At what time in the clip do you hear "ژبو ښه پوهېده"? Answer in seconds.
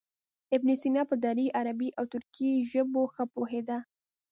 2.71-3.77